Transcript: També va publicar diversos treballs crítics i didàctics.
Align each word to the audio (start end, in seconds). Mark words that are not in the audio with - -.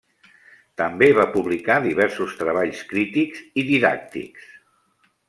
També 0.81 1.09
va 1.17 1.25
publicar 1.35 1.75
diversos 1.83 2.33
treballs 2.39 2.81
crítics 2.95 3.45
i 3.63 3.67
didàctics. 3.69 4.49